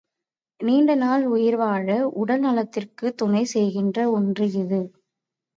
[0.59, 1.87] நீண்ட நாள் உயிர் வாழ
[2.13, 4.81] உடல் நலத்திற்குத் துணை செய்கின்ற ஒன்று இது.